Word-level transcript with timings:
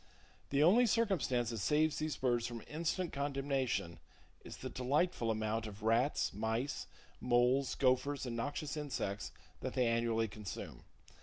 The 0.49 0.63
only 0.63 0.87
circumstance 0.87 1.51
that 1.51 1.59
saves 1.59 1.99
these 1.99 2.17
birds 2.17 2.47
from 2.47 2.63
instant 2.67 3.13
condemnation 3.13 3.99
is 4.43 4.57
the 4.57 4.67
delightful 4.71 5.29
amount 5.29 5.67
of 5.67 5.83
rats, 5.83 6.33
mice, 6.33 6.87
moles, 7.19 7.75
gophers 7.75 8.25
and 8.25 8.35
noxious 8.35 8.75
insects 8.75 9.31
that 9.59 9.75
they 9.75 9.85
annually 9.85 10.27
consume. 10.27 10.85